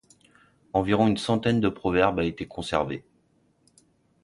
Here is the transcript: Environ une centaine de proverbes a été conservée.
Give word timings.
Environ 0.73 1.05
une 1.07 1.17
centaine 1.17 1.59
de 1.61 1.69
proverbes 1.69 2.17
a 2.17 2.23
été 2.25 2.47
conservée. 2.47 3.05